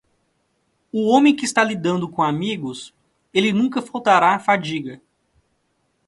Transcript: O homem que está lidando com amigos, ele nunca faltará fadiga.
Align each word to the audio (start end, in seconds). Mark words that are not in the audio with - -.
O 0.91 1.07
homem 1.09 1.35
que 1.35 1.45
está 1.45 1.63
lidando 1.63 2.09
com 2.09 2.23
amigos, 2.23 2.91
ele 3.31 3.53
nunca 3.53 3.83
faltará 3.83 4.39
fadiga. 4.39 4.99